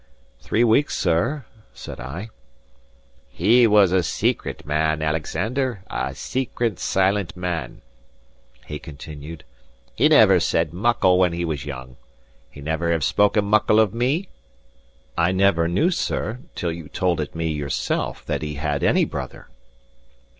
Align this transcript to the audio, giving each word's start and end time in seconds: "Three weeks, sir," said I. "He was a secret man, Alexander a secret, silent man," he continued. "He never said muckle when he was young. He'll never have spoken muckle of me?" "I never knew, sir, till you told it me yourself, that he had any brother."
"Three 0.39 0.63
weeks, 0.63 0.97
sir," 0.97 1.45
said 1.75 1.99
I. 1.99 2.29
"He 3.29 3.67
was 3.67 3.91
a 3.91 4.01
secret 4.01 4.65
man, 4.65 5.03
Alexander 5.03 5.83
a 5.91 6.15
secret, 6.15 6.79
silent 6.79 7.37
man," 7.37 7.83
he 8.65 8.79
continued. 8.79 9.43
"He 9.93 10.07
never 10.09 10.39
said 10.39 10.73
muckle 10.73 11.19
when 11.19 11.33
he 11.33 11.45
was 11.45 11.65
young. 11.67 11.97
He'll 12.49 12.63
never 12.63 12.91
have 12.91 13.03
spoken 13.03 13.45
muckle 13.45 13.79
of 13.79 13.93
me?" 13.93 14.29
"I 15.19 15.31
never 15.31 15.67
knew, 15.67 15.91
sir, 15.91 16.39
till 16.55 16.71
you 16.71 16.89
told 16.89 17.21
it 17.21 17.35
me 17.35 17.49
yourself, 17.51 18.25
that 18.25 18.41
he 18.41 18.55
had 18.55 18.83
any 18.83 19.05
brother." 19.05 19.49